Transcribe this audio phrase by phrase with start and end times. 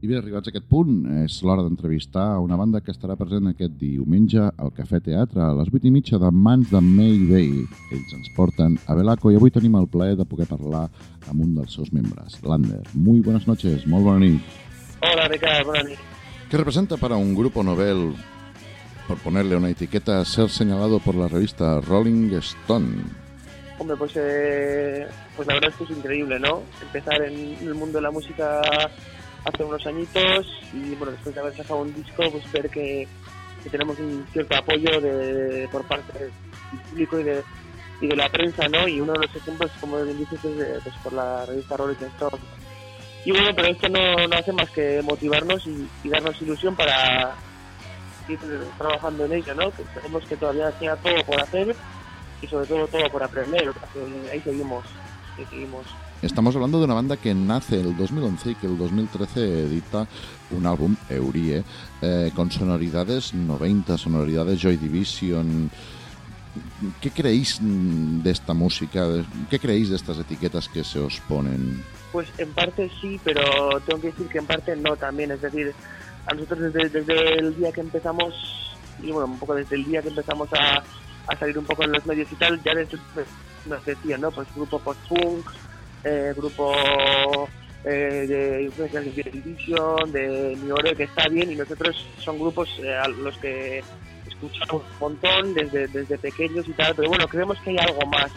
[0.00, 3.74] I bé, arribats a aquest punt, és l'hora d'entrevistar una banda que estarà present aquest
[3.76, 7.50] diumenge al Cafè Teatre a les 8 i mitja de mans de Mayday.
[7.92, 10.86] Ells ens porten a Belaco i avui tenim el plaer de poder parlar
[11.28, 12.80] amb un dels seus membres, Lander.
[12.94, 14.40] Muy buenas noches, molt bona nit.
[15.04, 16.00] Hola, Ricardo, buenas noches.
[16.48, 18.14] ¿Qué representa para un grupo novel,
[19.06, 23.04] por ponerle una etiqueta, ser señalado por la revista Rolling Stone?
[23.78, 25.06] Hombre, pues, eh,
[25.36, 26.62] pues la verdad es que es increíble, ¿no?
[26.80, 28.62] Empezar en el mundo de la música
[29.44, 33.06] hace unos añitos y bueno, después de haber sacado un disco, pues ver que,
[33.62, 36.30] que tenemos un cierto apoyo de, por parte del
[36.90, 37.42] público y de,
[38.00, 38.88] y de la prensa, ¿no?
[38.88, 42.38] Y uno de los ejemplos, como bien dices, es pues, por la revista Rolling Stone.
[43.24, 47.34] Y bueno, pero esto no, no hace más que motivarnos y, y darnos ilusión para
[48.28, 48.38] ir
[48.78, 49.70] trabajando en ello, ¿no?
[49.72, 51.74] Que sabemos que todavía queda todo por hacer
[52.40, 53.70] y sobre todo todo por aprender.
[53.92, 54.84] que Ahí seguimos,
[55.36, 55.86] ahí seguimos.
[56.22, 60.06] Estamos hablando de una banda que nace el 2011 y que el 2013 edita
[60.50, 61.64] un álbum, Eurie,
[62.02, 65.70] eh, con sonoridades 90, sonoridades Joy Division.
[67.00, 69.06] ¿Qué creéis de esta música?
[69.48, 71.82] ¿Qué creéis de estas etiquetas que se os ponen?
[72.12, 75.30] Pues en parte sí, pero tengo que decir que en parte no también.
[75.30, 75.72] Es decir,
[76.26, 78.34] a nosotros desde, el día que empezamos,
[79.02, 80.82] y bueno, un poco desde el día que empezamos a,
[81.38, 82.98] salir un poco en los medios y tal, ya desde,
[83.64, 84.30] nos decían, ¿no?
[84.30, 85.46] Pues grupo post-punk,
[86.04, 87.48] eh, grupo
[87.84, 92.94] eh, de influencias de Division, de New que está bien, y nosotros son grupos eh,
[92.94, 93.82] a los que
[94.26, 98.30] escuchamos un montón desde, desde pequeños y tal, pero bueno, creemos que hay algo más.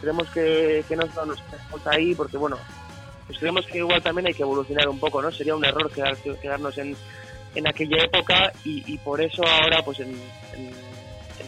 [0.00, 2.56] Creemos que, que no nos quedamos ahí, porque bueno,
[3.26, 5.30] pues creemos que igual también hay que evolucionar un poco, ¿no?
[5.30, 6.96] Sería un error quedar- quedarnos en,
[7.54, 10.10] en aquella época y, por eso ahora, pues en,
[10.54, 10.88] en,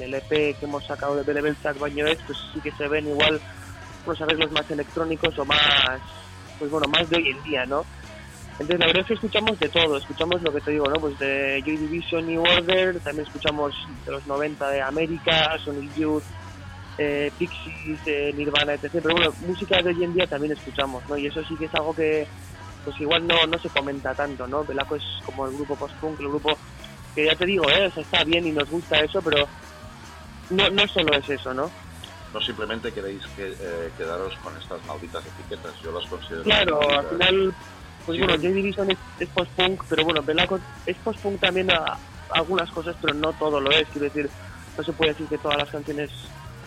[0.03, 3.41] el EP que hemos sacado de Sack Bañoes, pues sí que se ven igual
[4.07, 6.01] unos arreglos más electrónicos o más,
[6.59, 7.85] pues bueno, más de hoy en día, ¿no?
[8.53, 11.01] Entonces la verdad es que escuchamos de todo, escuchamos lo que te digo, ¿no?
[11.01, 16.23] Pues de Joy Division, New Order, también escuchamos de los 90 de América, Sonic Youth,
[16.99, 18.91] eh, Pixies, eh, Nirvana, etc.
[18.93, 21.17] Pero bueno, música de hoy en día también escuchamos, ¿no?
[21.17, 22.27] Y eso sí que es algo que,
[22.85, 24.63] pues igual no, no se comenta tanto, ¿no?
[24.63, 26.59] Belaco es como el grupo post-punk, el grupo
[27.15, 27.91] que ya te digo, ¿eh?
[27.97, 29.49] Está bien y nos gusta eso, pero
[30.51, 31.71] no, no solo es eso, ¿no?
[32.33, 36.45] No simplemente queréis que, eh, quedaros con estas malditas etiquetas, yo las considero...
[36.45, 37.55] Claro, al final,
[38.07, 38.43] pues Sí, bueno.
[38.43, 41.99] Joy Division es, es post-punk, pero bueno, Belaco es post-punk también a,
[42.31, 43.87] algunas cosas, pero no todo lo es.
[43.89, 44.31] Quiero decir,
[44.77, 46.11] no se puede decir que todas las canciones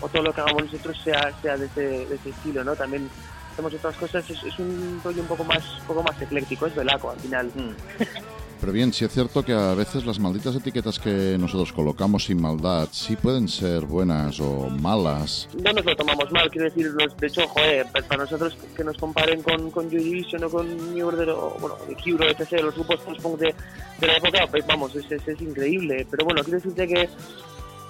[0.01, 2.75] o todo lo que hagamos nosotros sea, sea de, ese, de ese estilo, ¿no?
[2.75, 3.09] También
[3.51, 6.75] hacemos otras cosas, es, es un rollo un poco más un poco más ecléctico, es
[6.75, 7.51] Belaco al final.
[7.55, 8.03] Mm.
[8.63, 12.41] Pero bien, sí es cierto que a veces las malditas etiquetas que nosotros colocamos sin
[12.41, 15.49] maldad sí pueden ser buenas o malas.
[15.61, 18.95] no nos lo tomamos mal, quiero decir, de hecho, joder, pues para nosotros que nos
[18.95, 22.73] comparen con, con Joy Division o con New Order o, bueno, de Cure, etc., los
[22.73, 23.53] grupos post-punk de,
[23.99, 26.07] de la época, pues vamos, es, es, es increíble.
[26.09, 27.09] Pero bueno, quiero decirte que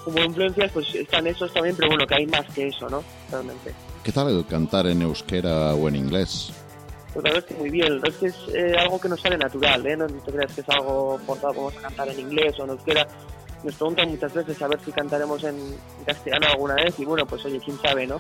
[0.03, 3.03] como influencias, pues están esos también, pero bueno, que hay más que eso, ¿no?
[3.29, 3.75] Realmente.
[4.03, 6.51] ¿Qué tal el cantar en euskera o en inglés?
[7.13, 9.37] Pues la verdad es que muy bien, es que es eh, algo que nos sale
[9.37, 9.95] natural, ¿eh?
[9.95, 13.07] No te creas que es algo forzado a cantar en inglés o en euskera.
[13.63, 15.55] Nos preguntan muchas veces a ver si cantaremos en
[16.05, 18.19] castellano alguna vez y bueno, pues oye, quién sabe, ¿no?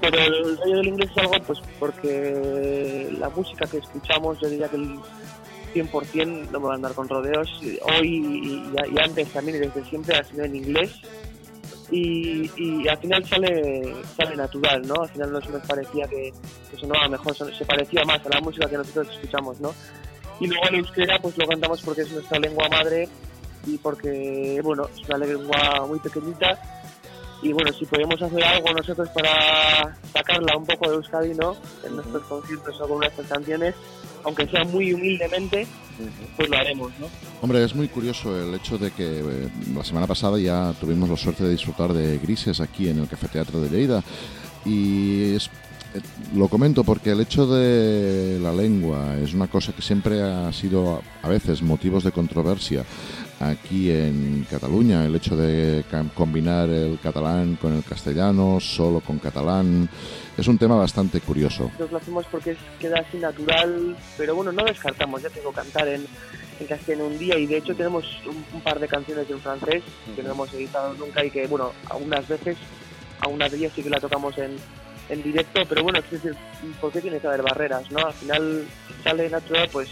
[0.00, 4.68] Pero el rollo del inglés es algo, pues porque la música que escuchamos, yo diría
[4.68, 4.98] que el
[5.74, 7.48] 100% no me va a andar con rodeos.
[7.82, 11.00] Hoy y, y antes también y desde siempre ha sido en inglés.
[11.90, 15.02] Y, y al final sale sale natural, ¿no?
[15.02, 16.32] Al final nos, nos parecía que,
[16.70, 19.74] que sonaba mejor, se parecía más a la música que nosotros escuchamos, ¿no?
[20.40, 23.08] Y luego el euskera pues lo cantamos porque es nuestra lengua madre
[23.66, 26.77] y porque, bueno, es una lengua muy pequeñita
[27.42, 31.56] y bueno, si podemos hacer algo nosotros para sacarla un poco de Euskadi, ¿no?
[31.86, 33.74] En nuestros conciertos o con nuestras canciones,
[34.24, 35.66] aunque sea muy humildemente,
[36.36, 37.06] pues lo haremos, ¿no?
[37.40, 41.16] Hombre, es muy curioso el hecho de que eh, la semana pasada ya tuvimos la
[41.16, 44.02] suerte de disfrutar de Grises aquí en el Café Teatro de Lleida.
[44.64, 45.46] Y es-
[45.94, 46.00] eh,
[46.34, 50.96] lo comento porque el hecho de la lengua es una cosa que siempre ha sido
[51.22, 52.84] a- a veces motivos de controversia
[53.40, 55.04] aquí en Cataluña.
[55.04, 59.88] El hecho de combinar el catalán con el castellano, solo con catalán,
[60.36, 61.64] es un tema bastante curioso.
[61.64, 66.06] Nosotros lo hacemos porque queda así natural, pero bueno, no descartamos, ya tengo cantar en,
[66.60, 69.82] en castellano un día y de hecho tenemos un, un par de canciones en francés
[70.14, 72.56] que no hemos editado nunca y que, bueno, algunas veces,
[73.20, 74.56] algunas de ellas sí que la tocamos en,
[75.08, 76.34] en directo, pero bueno, es decir,
[76.80, 77.98] ¿por qué tiene que haber barreras, no?
[78.06, 78.66] Al final,
[79.02, 79.88] sale natural, pues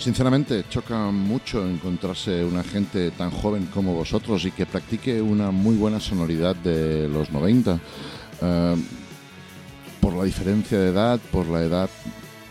[0.00, 5.76] Sinceramente, choca mucho encontrarse una gente tan joven como vosotros y que practique una muy
[5.76, 7.78] buena sonoridad de los 90.
[8.40, 8.76] Eh,
[10.00, 11.90] por la diferencia de edad, por la edad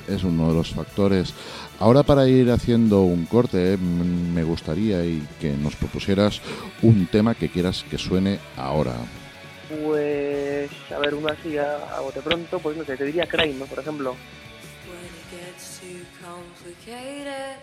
[0.07, 1.33] es uno de los factores.
[1.79, 6.41] Ahora para ir haciendo un corte, me gustaría y que nos propusieras
[6.83, 8.93] un tema que quieras que suene ahora.
[9.83, 13.79] Pues, a ver, uno así a, bote pronto, pues no sé, te diría Crime, por
[13.79, 14.15] ejemplo.
[15.61, 17.57] It's too complicated.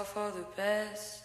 [0.00, 1.19] All for the best.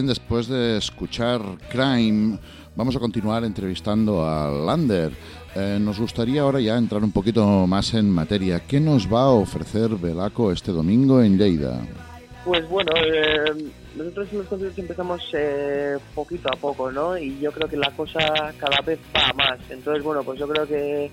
[0.00, 2.38] Después de escuchar Crime,
[2.74, 5.12] vamos a continuar entrevistando a Lander.
[5.54, 8.60] Eh, nos gustaría ahora ya entrar un poquito más en materia.
[8.60, 11.78] ¿Qué nos va a ofrecer Velaco este domingo en Lleida?
[12.42, 17.18] Pues bueno, eh, nosotros en los conciertos empezamos eh, poquito a poco, ¿no?
[17.18, 18.18] Y yo creo que la cosa
[18.56, 19.60] cada vez va más.
[19.68, 21.10] Entonces, bueno, pues yo creo que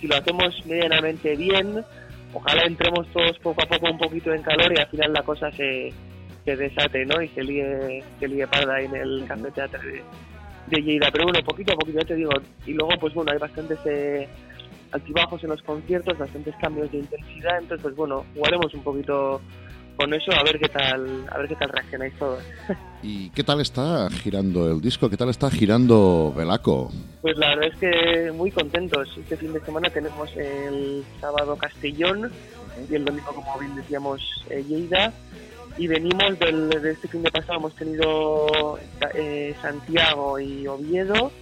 [0.00, 1.84] si lo hacemos medianamente bien,
[2.32, 5.52] ojalá entremos todos poco a poco un poquito en calor y al final la cosa
[5.52, 5.92] se,
[6.44, 7.22] se desate, ¿no?
[7.22, 10.02] Y se líe, se líe parda ahí en el Café Teatro de,
[10.68, 11.08] de Lleida.
[11.10, 12.32] Pero bueno, poquito a poquito, ya te digo.
[12.66, 14.28] Y luego, pues bueno, hay bastantes eh,
[14.92, 17.58] altibajos en los conciertos, bastantes cambios de intensidad.
[17.58, 19.40] Entonces, pues bueno, jugaremos un poquito
[19.96, 22.42] con eso a ver qué tal, a ver qué tal reaccionáis todos.
[23.02, 25.08] ¿Y qué tal está girando el disco?
[25.08, 26.90] ¿Qué tal está girando Velaco?
[27.22, 29.08] Pues la verdad es que muy contentos.
[29.16, 32.30] Este fin de semana tenemos el sábado Castellón
[32.90, 34.20] y el domingo, como bien decíamos,
[34.50, 35.12] eh, Lleida.
[35.76, 38.78] Y venimos del, de este fin de pasado, hemos tenido
[39.14, 41.32] eh, Santiago y Oviedo.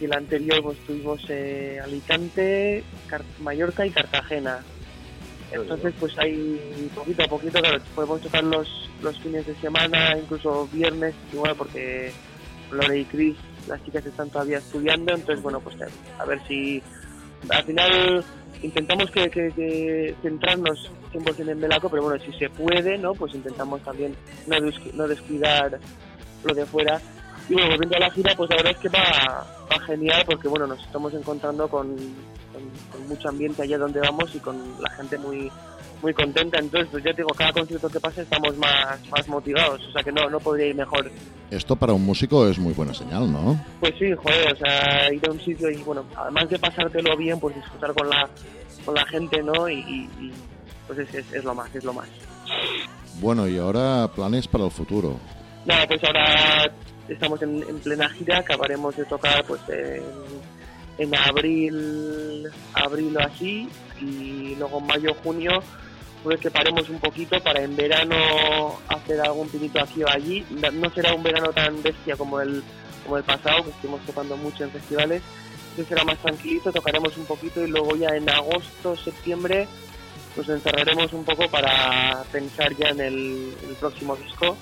[0.00, 2.82] Y el anterior pues tuvimos eh, Alicante,
[3.40, 4.58] Mallorca y Cartagena.
[5.52, 8.68] Entonces, pues hay poquito a poquito, claro, podemos tocar los,
[9.00, 12.10] los fines de semana, incluso viernes, igual porque
[12.72, 13.36] Lore y Chris,
[13.68, 15.76] las chicas están todavía estudiando, entonces, bueno, pues
[16.18, 16.82] a ver si
[17.48, 18.24] al final
[18.60, 23.12] intentamos que- que centrarnos 100% en Belaco, pero bueno, si se puede, ¿no?
[23.14, 24.14] Pues intentamos también
[24.46, 24.56] no,
[24.94, 25.78] no descuidar
[26.44, 27.00] lo de fuera.
[27.48, 30.48] Y bueno, volviendo a la gira, pues la verdad es que va, va genial porque,
[30.48, 34.90] bueno, nos estamos encontrando con, con- con mucho ambiente allá donde vamos y con la
[34.90, 35.50] gente muy
[36.02, 36.58] muy contenta.
[36.58, 40.02] Entonces, pues ya te digo, cada concierto que pasa estamos más, más motivados, o sea
[40.02, 41.10] que no, no podría ir mejor.
[41.50, 43.58] Esto para un músico es muy buena señal, ¿no?
[43.80, 47.40] Pues sí, joder, o sea, ir a un sitio y, bueno, además de pasártelo bien,
[47.40, 48.28] pues disfrutar con la,
[48.84, 49.68] con la gente, ¿no?
[49.70, 49.78] Y-
[50.20, 50.32] y,
[50.86, 52.08] pues es, es, es lo más, es lo más.
[53.20, 55.16] Bueno, y ahora planes para el futuro.
[55.64, 56.70] Nada, pues ahora
[57.08, 60.02] estamos en, en plena gira, acabaremos de tocar pues en,
[60.98, 63.68] en abril, abril o así,
[64.00, 65.62] y luego en mayo, junio,
[66.22, 68.16] puede que paremos un poquito para en verano
[68.88, 70.44] hacer algún pinito aquí o allí.
[70.50, 72.62] No- será un verano tan bestia como el,
[73.04, 75.22] como el pasado, que estuvimos tocando mucho en festivales.
[75.88, 79.68] Será más tranquilito, tocaremos un poquito y luego ya en agosto, septiembre,
[80.36, 84.56] nos encerraremos un poco para pensar ya en el, el próximo disco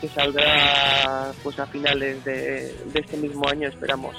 [0.00, 4.14] que saldrá pues a finales de, de este mismo año esperamos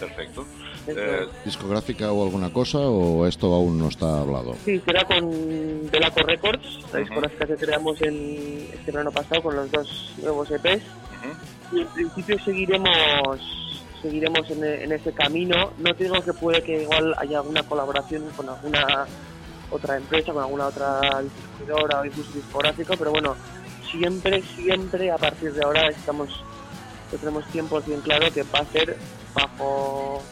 [0.00, 0.44] Perfecto.
[0.88, 4.54] Eh, ¿Discográfica o alguna cosa o esto aún no está hablado?
[4.64, 6.98] sí será con Delaco Records la Ujú.
[6.98, 10.82] discográfica que creamos en este verano pasado con los dos nuevos EPs
[11.70, 11.76] ujú.
[11.76, 13.40] y en principio seguiremos
[14.02, 18.24] seguiremos en, en ese camino no te digo que puede que igual haya alguna colaboración
[18.36, 19.06] con alguna
[19.70, 23.34] otra empresa con alguna otra distribuidora o incluso discográfico pero bueno
[23.90, 26.28] siempre siempre a partir de ahora estamos
[27.10, 28.96] tenemos 100% claro que va a ser
[29.34, 30.22] bajo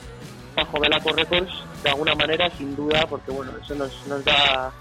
[0.57, 4.73] bajo Velaco Records de alguna manera sin duda porque bueno eso nos, nos da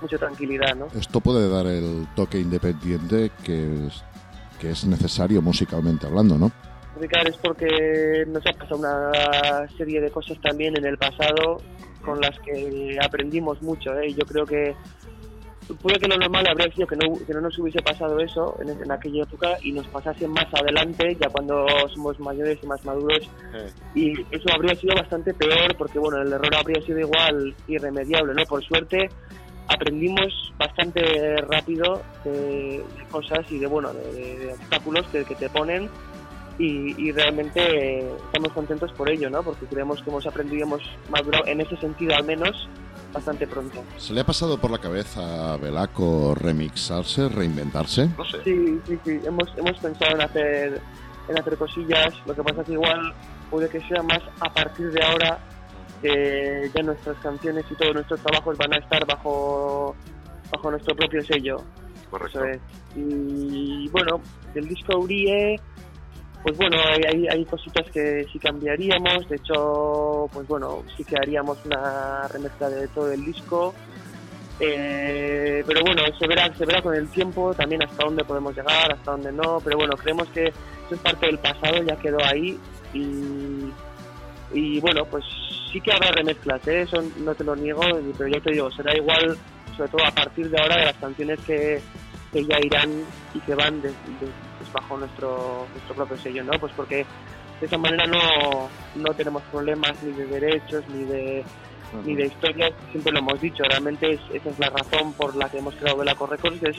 [0.00, 4.02] mucha tranquilidad no Esto puede dar el toque independiente que es,
[4.60, 6.52] que es necesario musicalmente hablando, ¿no?
[6.98, 11.60] Ricardo, es porque nos ha pasado una serie de cosas también en el pasado
[12.02, 13.92] con las que aprendimos mucho.
[13.98, 14.08] ¿eh?
[14.08, 14.74] Y Yo creo que
[15.82, 18.70] puede que lo normal habría sido que no, que no nos hubiese pasado eso en,
[18.82, 23.28] en aquella época y nos pasase más adelante, ya cuando somos mayores y más maduros.
[23.94, 28.44] Y eso habría sido bastante peor porque, bueno, el error habría sido igual irremediable, ¿no?
[28.44, 29.08] Por suerte
[29.70, 35.34] aprendimos bastante rápido de, de cosas y de, bueno, de, de- de obstáculos que, que
[35.34, 35.90] te ponen
[36.58, 37.60] y, y realmente
[38.00, 39.42] eh, estamos contentos por ello, ¿no?
[39.42, 42.68] Porque creemos que hemos aprendido y hemos madurado en ese sentido al menos
[43.12, 43.82] bastante pronto.
[43.96, 48.08] ¿Se le ha pasado por la cabeza a Velaco remixarse, reinventarse?
[48.18, 48.42] No sé.
[48.44, 50.80] Sí, sí, sí, hemos, hemos pensado en hacer,
[51.28, 53.14] en hacer cosillas, lo que pasa que igual
[53.50, 55.38] puede que sea más a partir de ahora
[56.02, 59.96] que ya nuestras canciones y todos nuestros trabajos van a estar bajo,
[60.50, 61.62] bajo nuestro propio sello.
[62.10, 62.44] Correcto.
[62.44, 62.60] Eso es.
[62.96, 64.20] Y bueno,
[64.54, 65.60] del disco Urie,
[66.42, 69.28] pues bueno, hay, hay, cositas que sí cambiaríamos.
[69.28, 73.74] De hecho, pues bueno, sí que haríamos una remezcla de todo el disco.
[74.60, 78.92] Eh, pero bueno, se verá, se verá con el tiempo también hasta dónde podemos llegar,
[78.92, 79.60] hasta dónde no.
[79.62, 82.58] Pero bueno, creemos que eso es parte del pasado, ya quedó ahí.
[82.94, 85.24] Y, bueno, pues
[85.70, 86.82] sí que habrá remezclas, ¿eh?
[86.82, 87.82] eso no te lo niego,
[88.16, 89.36] pero ya te digo, será igual,
[89.76, 91.82] sobre todo a partir de ahora, de las canciones que,
[92.32, 93.04] que ya irán
[93.34, 93.92] y que van de-
[94.72, 96.52] bajo nuestro, nuestro propio sello, ¿no?
[96.58, 97.04] Pues porque
[97.60, 101.44] de esa manera no, no tenemos problemas ni de derechos, ni de,
[102.04, 105.48] ni de historias, siempre lo hemos dicho, realmente es- esa es la razón por la
[105.48, 106.76] que hemos creado Velaco Records, es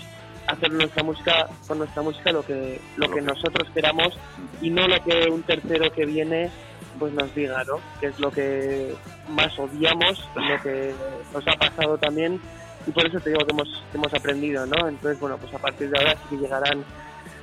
[0.47, 4.17] hacer nuestra música, con nuestra música lo que, lo que nosotros queramos
[4.61, 6.49] y no lo que un tercero que viene
[6.97, 7.79] pues nos diga, ¿no?
[7.99, 8.93] Que es lo que
[9.29, 10.93] más odiamos, lo que
[11.33, 12.39] nos ha pasado también
[12.87, 14.87] y por eso te digo que hemos, que hemos aprendido, ¿no?
[14.87, 16.83] Entonces, bueno, pues a partir de ahora sí que llegarán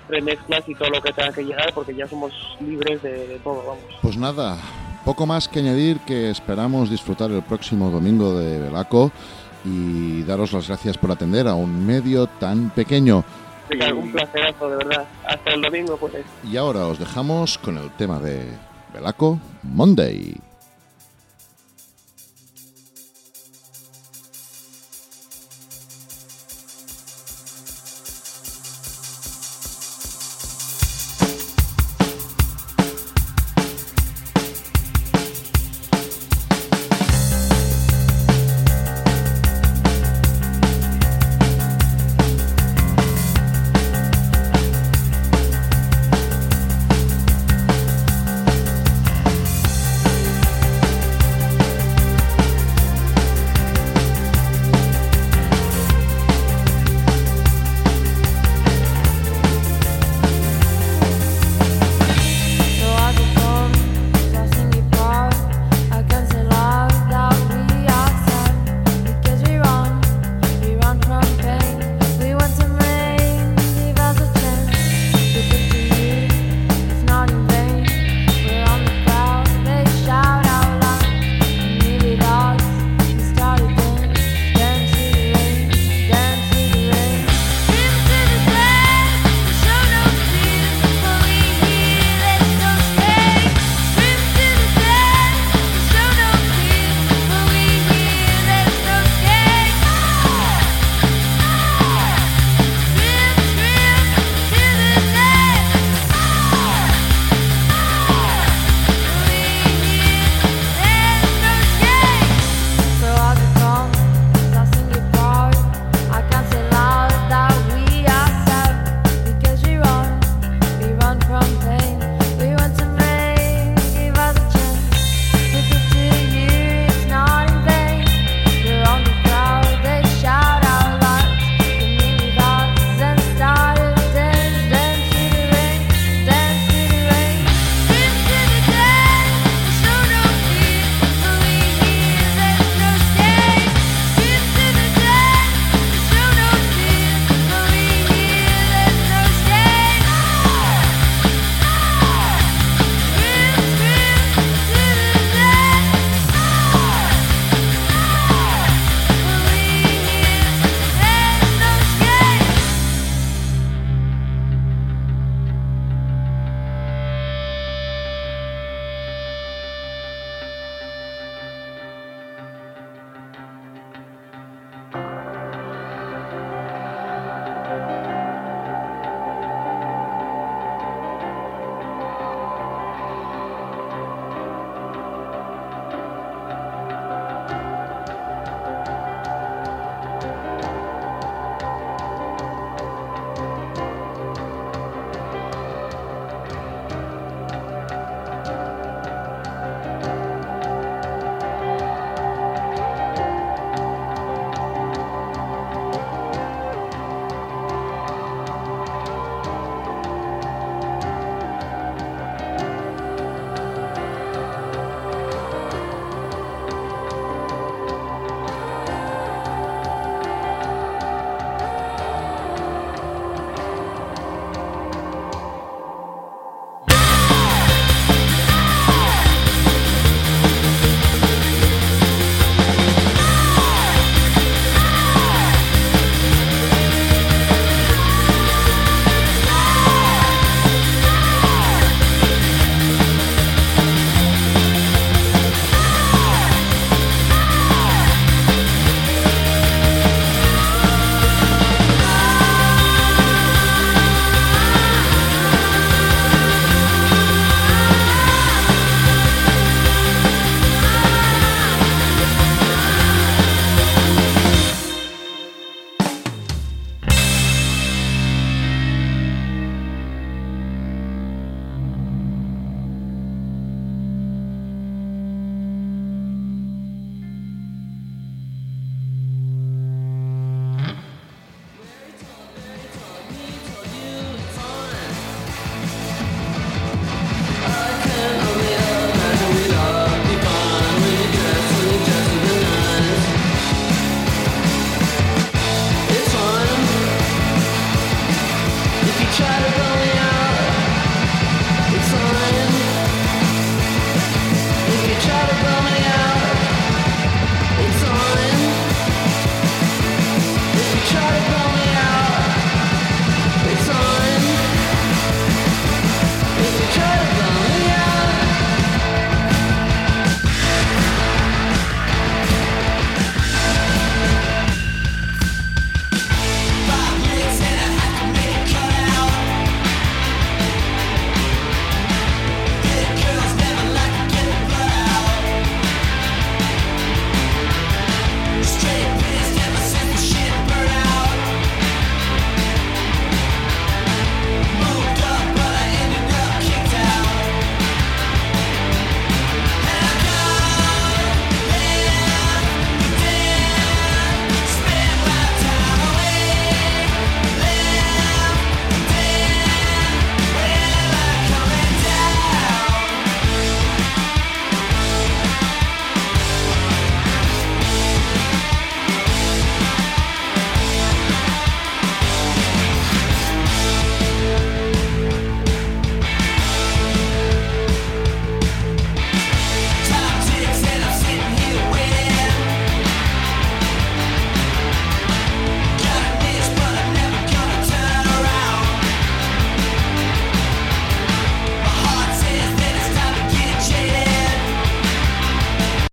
[0.09, 3.59] remezclas y todo lo que tenga que llegar, porque ya somos libres de, de todo,
[3.59, 3.85] vamos.
[4.03, 4.57] Pues nada,
[5.05, 9.13] poco más que añadir que esperamos disfrutar el próximo domingo de Velaco
[9.65, 13.25] y daros las gracias por atender a un medio tan pequeño.
[13.69, 15.05] Venga, un placerazo, de verdad.
[15.27, 16.15] Hasta el domingo, pues.
[16.45, 18.49] Y ahora os dejamos con el tema de
[18.93, 20.37] Velaco Monday.